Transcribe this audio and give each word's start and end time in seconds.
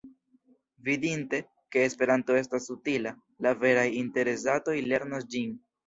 Vidinte, 0.87 1.41
ke 1.77 1.85
Esperanto 1.91 2.39
estas 2.41 2.67
utila, 2.79 3.15
la 3.49 3.55
veraj 3.63 3.87
interesatoj 4.05 4.81
lernos 4.93 5.33
ĝin. 5.39 5.59